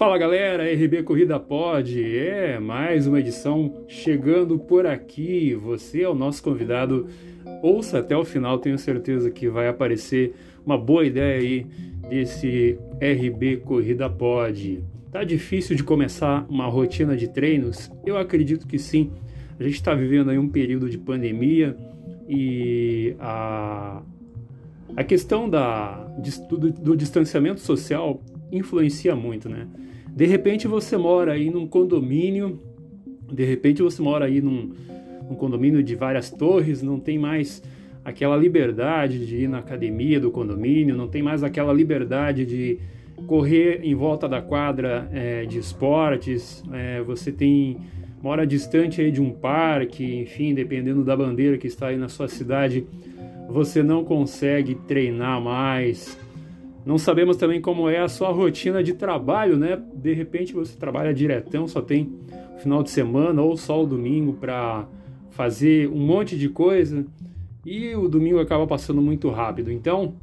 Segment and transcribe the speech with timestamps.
[0.00, 5.54] Fala galera, RB Corrida Pod, é mais uma edição chegando por aqui.
[5.54, 7.06] Você é o nosso convidado.
[7.62, 10.32] Ouça até o final, tenho certeza que vai aparecer
[10.64, 11.66] uma boa ideia aí
[12.08, 14.82] desse RB Corrida Pod.
[15.12, 17.90] Tá difícil de começar uma rotina de treinos?
[18.06, 19.10] Eu acredito que sim.
[19.58, 21.76] A gente está vivendo aí um período de pandemia
[22.26, 24.00] e a,
[24.96, 26.10] a questão da,
[26.48, 28.18] do, do distanciamento social
[28.50, 29.68] influencia muito, né?
[30.14, 32.60] De repente você mora aí num condomínio,
[33.32, 34.72] de repente você mora aí num,
[35.28, 37.62] num condomínio de várias torres, não tem mais
[38.04, 42.78] aquela liberdade de ir na academia do condomínio, não tem mais aquela liberdade de
[43.26, 47.76] correr em volta da quadra é, de esportes, é, você tem
[48.22, 52.28] mora distante aí de um parque, enfim, dependendo da bandeira que está aí na sua
[52.28, 52.86] cidade,
[53.48, 56.18] você não consegue treinar mais,
[56.84, 59.80] não sabemos também como é a sua rotina de trabalho, né?
[59.94, 62.12] De repente você trabalha diretão, só tem
[62.58, 64.86] final de semana ou só o domingo para
[65.30, 67.06] fazer um monte de coisa
[67.64, 69.70] e o domingo acaba passando muito rápido.
[69.70, 70.14] Então,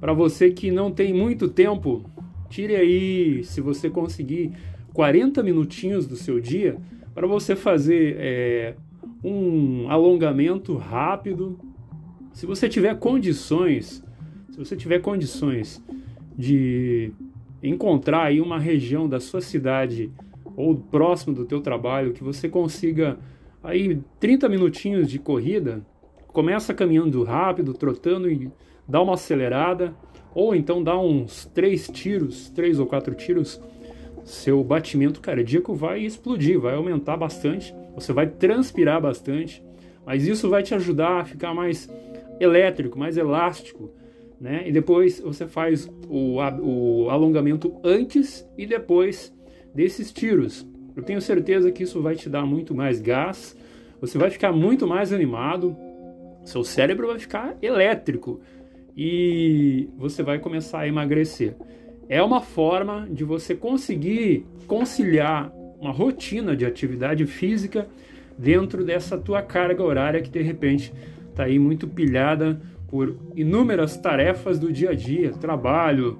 [0.00, 2.04] para você que não tem muito tempo,
[2.48, 4.52] tire aí, se você conseguir,
[4.92, 6.76] 40 minutinhos do seu dia
[7.14, 8.74] para você fazer é,
[9.22, 11.58] um alongamento rápido.
[12.32, 14.04] Se você tiver condições,
[14.58, 15.80] se você tiver condições
[16.36, 17.12] de
[17.62, 20.10] encontrar aí uma região da sua cidade
[20.56, 23.16] ou próximo do teu trabalho que você consiga
[23.62, 25.80] aí 30 minutinhos de corrida,
[26.28, 28.50] começa caminhando rápido, trotando e
[28.86, 29.94] dá uma acelerada,
[30.34, 33.60] ou então dá uns três tiros, três ou quatro tiros,
[34.24, 39.62] seu batimento cardíaco vai explodir, vai aumentar bastante, você vai transpirar bastante,
[40.04, 41.88] mas isso vai te ajudar a ficar mais
[42.40, 43.92] elétrico, mais elástico,
[44.40, 44.64] né?
[44.66, 49.34] E depois você faz o, o alongamento antes e depois
[49.74, 50.66] desses tiros.
[50.96, 53.56] Eu tenho certeza que isso vai te dar muito mais gás,
[54.00, 55.76] você vai ficar muito mais animado,
[56.44, 58.40] seu cérebro vai ficar elétrico
[58.96, 61.54] e você vai começar a emagrecer.
[62.08, 67.86] É uma forma de você conseguir conciliar uma rotina de atividade física
[68.36, 70.92] dentro dessa tua carga horária que de repente
[71.30, 76.18] está aí muito pilhada por inúmeras tarefas do dia a dia, trabalho,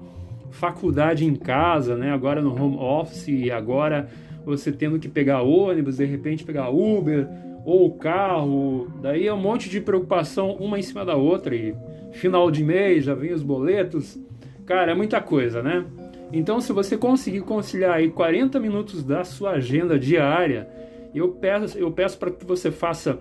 [0.51, 2.11] faculdade em casa, né?
[2.11, 4.07] Agora no home office, agora
[4.45, 7.27] você tendo que pegar ônibus, de repente pegar Uber
[7.65, 11.75] ou carro, daí é um monte de preocupação uma em cima da outra e
[12.13, 14.17] final de mês já vem os boletos.
[14.65, 15.85] Cara, é muita coisa, né?
[16.31, 20.67] Então, se você conseguir conciliar aí 40 minutos da sua agenda diária,
[21.13, 23.19] eu peço, eu peço para que você faça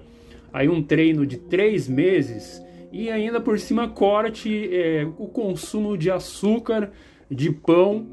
[0.53, 2.63] aí um treino de três meses
[2.93, 6.91] e ainda por cima corte é, o consumo de açúcar,
[7.31, 8.07] de pão,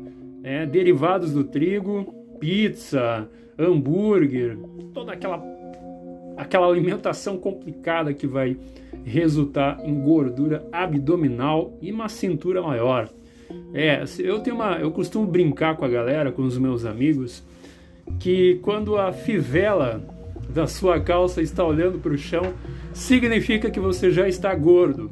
[0.44, 4.58] é, derivados do trigo, pizza, hambúrguer,
[4.94, 5.42] toda aquela,
[6.38, 8.58] aquela alimentação complicada que vai
[9.04, 13.10] resultar em gordura abdominal e uma cintura maior.
[13.74, 17.44] É, eu tenho uma, eu costumo brincar com a galera, com os meus amigos,
[18.20, 20.04] que quando a fivela
[20.50, 22.54] da sua calça está olhando para o chão,
[22.96, 25.12] significa que você já está gordo.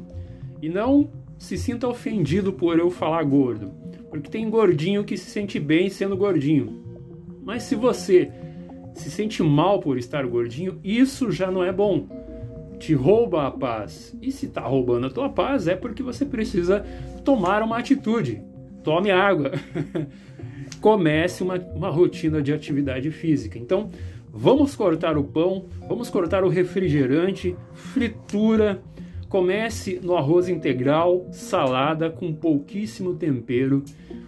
[0.60, 3.70] E não se sinta ofendido por eu falar gordo,
[4.08, 6.82] porque tem gordinho que se sente bem sendo gordinho.
[7.44, 8.30] Mas se você
[8.94, 12.06] se sente mal por estar gordinho, isso já não é bom.
[12.78, 14.16] Te rouba a paz.
[14.22, 16.84] E se está roubando a tua paz, é porque você precisa
[17.24, 18.42] tomar uma atitude.
[18.82, 19.52] Tome água.
[20.80, 23.58] Comece uma, uma rotina de atividade física.
[23.58, 23.90] Então,
[24.36, 28.82] Vamos cortar o pão, vamos cortar o refrigerante, fritura.
[29.28, 33.84] Comece no arroz integral, salada com pouquíssimo tempero.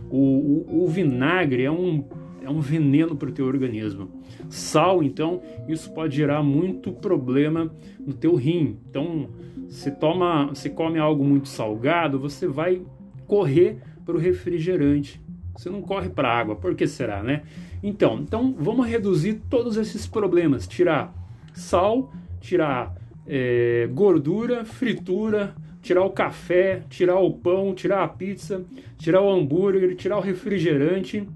[0.08, 2.04] O, o, o vinagre é um,
[2.40, 4.08] é um veneno para o teu organismo.
[4.48, 8.78] Sal, então, isso pode gerar muito problema no teu rim.
[8.88, 9.28] Então,
[9.68, 12.80] você toma, você come algo muito salgado, você vai
[13.26, 15.20] correr para o refrigerante.
[15.56, 16.56] Você não corre para a água.
[16.56, 17.42] Por que será, né?
[17.82, 21.14] Então, então vamos reduzir todos esses problemas, tirar
[21.54, 22.94] sal, tirar
[23.26, 28.64] é, gordura, fritura, tirar o café, tirar o pão, tirar a pizza,
[28.98, 31.26] tirar o hambúrguer, tirar o refrigerante,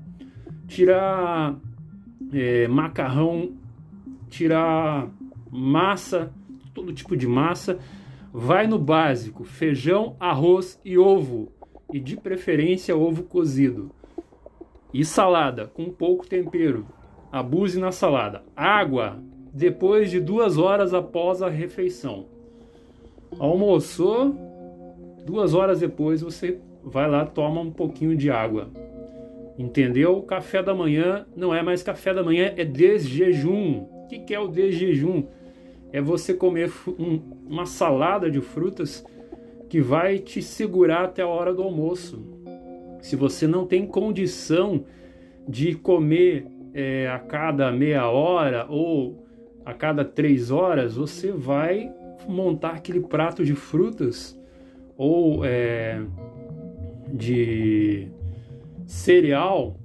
[0.66, 1.56] tirar
[2.32, 3.52] é, macarrão,
[4.28, 5.08] tirar
[5.50, 6.32] massa,
[6.74, 7.78] todo tipo de massa.
[8.32, 11.52] Vai no básico: feijão, arroz e ovo,
[11.92, 13.90] e de preferência ovo cozido.
[14.92, 16.86] E salada com pouco tempero.
[17.30, 18.42] Abuse na salada.
[18.56, 19.18] Água
[19.52, 22.26] depois de duas horas após a refeição.
[23.38, 24.34] Almoçou,
[25.24, 28.68] duas horas depois você vai lá toma um pouquinho de água.
[29.58, 30.22] Entendeu?
[30.22, 33.82] Café da manhã não é mais café da manhã, é desjejum.
[33.82, 35.24] O que, que é o desjejum?
[35.92, 39.04] É você comer um, uma salada de frutas
[39.68, 42.39] que vai te segurar até a hora do almoço.
[43.00, 44.84] Se você não tem condição
[45.48, 49.26] de comer é, a cada meia hora ou
[49.64, 51.92] a cada três horas, você vai
[52.28, 54.38] montar aquele prato de frutas
[54.96, 56.00] ou é,
[57.12, 58.08] de
[58.86, 59.76] cereal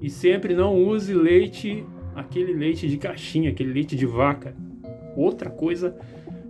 [0.00, 1.84] e sempre não use leite,
[2.14, 4.54] aquele leite de caixinha, aquele leite de vaca.
[5.16, 5.96] Outra coisa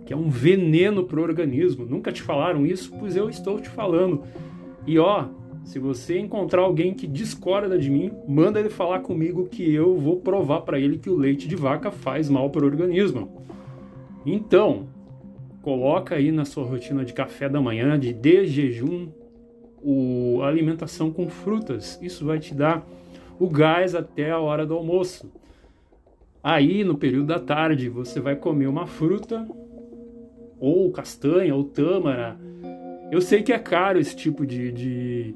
[0.05, 1.85] que é um veneno para o organismo.
[1.85, 2.91] Nunca te falaram isso?
[2.99, 4.23] Pois eu estou te falando.
[4.85, 5.27] E ó,
[5.63, 10.17] se você encontrar alguém que discorda de mim, manda ele falar comigo que eu vou
[10.17, 13.41] provar para ele que o leite de vaca faz mal para o organismo.
[14.25, 14.87] Então,
[15.61, 19.07] coloca aí na sua rotina de café da manhã, de desjejum,
[19.81, 21.97] o, a alimentação com frutas.
[22.01, 22.85] Isso vai te dar
[23.39, 25.31] o gás até a hora do almoço.
[26.43, 29.47] Aí, no período da tarde, você vai comer uma fruta,
[30.59, 32.37] ou castanha, ou tâmara.
[33.13, 35.35] Eu sei que é caro esse tipo de, de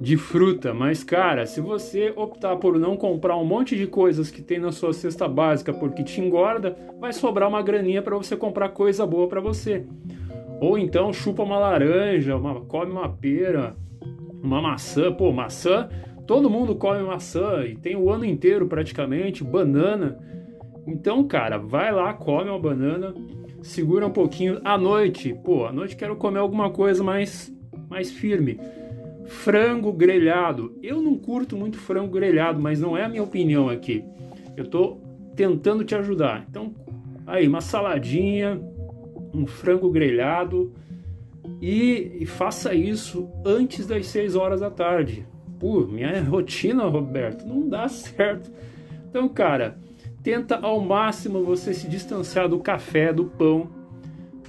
[0.00, 4.40] de fruta, mas cara, se você optar por não comprar um monte de coisas que
[4.40, 8.68] tem na sua cesta básica porque te engorda, vai sobrar uma graninha para você comprar
[8.68, 9.84] coisa boa para você.
[10.60, 13.74] Ou então chupa uma laranja, uma, come uma pera,
[14.40, 15.88] uma maçã, pô, maçã,
[16.28, 20.16] todo mundo come maçã e tem o ano inteiro praticamente, banana.
[20.86, 23.12] Então, cara, vai lá, come uma banana,
[23.62, 27.52] segura um pouquinho à noite, pô, à noite quero comer alguma coisa mais
[27.88, 28.58] mais firme
[29.28, 30.74] frango grelhado.
[30.82, 34.02] Eu não curto muito frango grelhado, mas não é a minha opinião aqui.
[34.56, 35.00] Eu estou
[35.36, 36.46] tentando te ajudar.
[36.48, 36.74] Então,
[37.26, 38.60] aí, uma saladinha,
[39.32, 40.72] um frango grelhado
[41.60, 45.26] e, e faça isso antes das 6 horas da tarde.
[45.60, 48.50] Pô, minha rotina, Roberto, não dá certo.
[49.08, 49.78] Então, cara,
[50.22, 53.70] tenta ao máximo você se distanciar do café, do pão,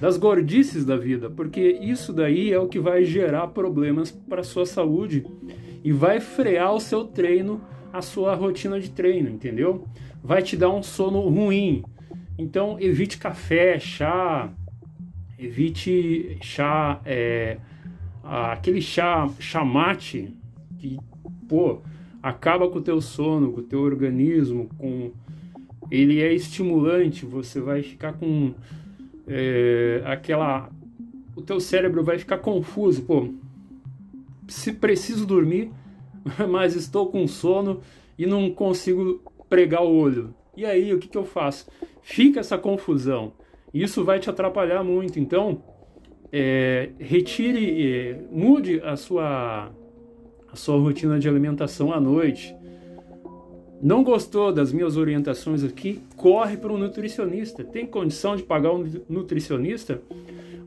[0.00, 4.64] das gordices da vida, porque isso daí é o que vai gerar problemas para sua
[4.64, 5.26] saúde
[5.84, 7.60] e vai frear o seu treino,
[7.92, 9.84] a sua rotina de treino, entendeu?
[10.22, 11.82] Vai te dar um sono ruim.
[12.38, 14.50] Então evite café, chá,
[15.38, 17.58] evite chá, é,
[18.24, 20.34] aquele chá chamate
[20.78, 20.98] que,
[21.46, 21.82] pô,
[22.22, 25.10] acaba com o teu sono, com o teu organismo, com
[25.90, 28.54] ele é estimulante, você vai ficar com
[29.26, 30.70] é, aquela.
[31.34, 33.32] O teu cérebro vai ficar confuso, pô.
[34.48, 35.70] Se preciso dormir,
[36.48, 37.80] mas estou com sono
[38.18, 40.34] e não consigo pregar o olho.
[40.56, 41.70] E aí, o que, que eu faço?
[42.02, 43.32] Fica essa confusão.
[43.72, 45.18] Isso vai te atrapalhar muito.
[45.18, 45.62] Então,
[46.32, 49.70] é, retire, é, mude a sua,
[50.52, 52.54] a sua rotina de alimentação à noite.
[53.82, 56.00] Não gostou das minhas orientações aqui?
[56.14, 57.64] Corre para um nutricionista.
[57.64, 60.02] Tem condição de pagar um nutricionista?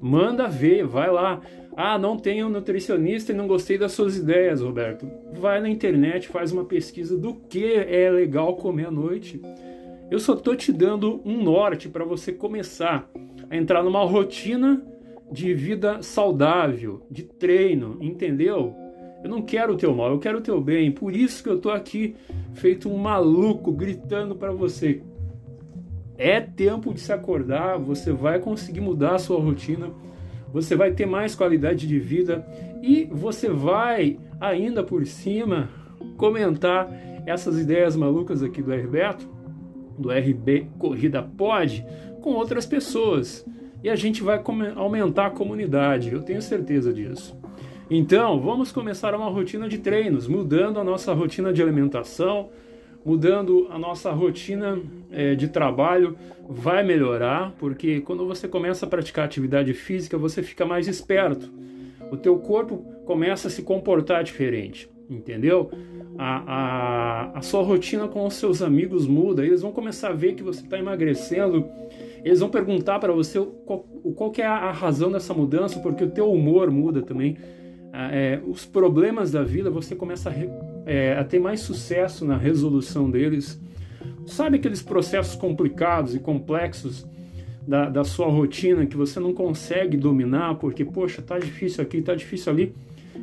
[0.01, 1.39] Manda ver, vai lá.
[1.77, 5.07] Ah, não tenho nutricionista e não gostei das suas ideias, Roberto.
[5.39, 9.39] Vai na internet, faz uma pesquisa do que é legal comer à noite.
[10.09, 13.09] Eu só tô te dando um norte para você começar
[13.49, 14.83] a entrar numa rotina
[15.31, 18.75] de vida saudável, de treino, entendeu?
[19.23, 20.91] Eu não quero o teu mal, eu quero o teu bem.
[20.91, 22.15] Por isso que eu tô aqui
[22.53, 25.01] feito um maluco gritando para você.
[26.17, 29.89] É tempo de se acordar, você vai conseguir mudar a sua rotina,
[30.51, 32.45] você vai ter mais qualidade de vida
[32.81, 35.69] e você vai ainda por cima
[36.17, 36.91] comentar
[37.25, 39.27] essas ideias malucas aqui do Herbeto,
[39.97, 41.85] do RB Corrida Pod,
[42.21, 43.45] com outras pessoas.
[43.83, 44.41] E a gente vai
[44.75, 47.37] aumentar a comunidade, eu tenho certeza disso.
[47.89, 52.49] Então, vamos começar uma rotina de treinos, mudando a nossa rotina de alimentação,
[53.05, 54.79] mudando a nossa rotina
[55.11, 56.15] é, de trabalho,
[56.47, 61.51] vai melhorar, porque quando você começa a praticar atividade física, você fica mais esperto.
[62.09, 65.69] O teu corpo começa a se comportar diferente, entendeu?
[66.17, 70.35] A, a, a sua rotina com os seus amigos muda, eles vão começar a ver
[70.35, 71.67] que você está emagrecendo,
[72.23, 73.79] eles vão perguntar para você qual,
[74.15, 77.37] qual é a razão dessa mudança, porque o teu humor muda também
[77.93, 80.33] é, os problemas da vida, você começa a,
[80.89, 83.61] é, a ter mais sucesso na resolução deles.
[84.25, 87.05] Sabe aqueles processos complicados e complexos
[87.67, 92.15] da, da sua rotina que você não consegue dominar porque, poxa, tá difícil aqui, tá
[92.15, 92.75] difícil ali.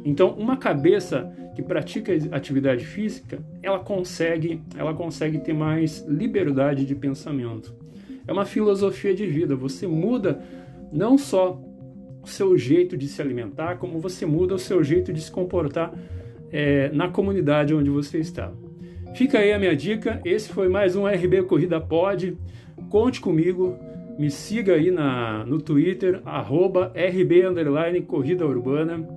[0.04, 6.94] Então, uma cabeça que pratica atividade física, ela consegue, ela consegue ter mais liberdade de
[6.94, 7.74] pensamento.
[8.26, 9.56] É uma filosofia de vida.
[9.56, 10.40] Você muda
[10.92, 11.60] não só
[12.22, 15.92] o seu jeito de se alimentar, como você muda o seu jeito de se comportar
[16.52, 18.52] é, na comunidade onde você está.
[19.14, 20.20] Fica aí a minha dica.
[20.24, 22.36] Esse foi mais um RB Corrida Pod.
[22.88, 23.76] Conte comigo.
[24.18, 29.08] Me siga aí na, no Twitter, arroba RB Corrida Urbana.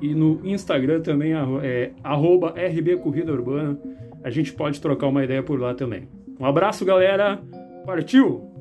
[0.00, 3.78] E no Instagram também, é, arroba RB Corrida Urbana.
[4.22, 6.08] A gente pode trocar uma ideia por lá também.
[6.38, 7.40] Um abraço, galera.
[7.84, 8.57] Partiu!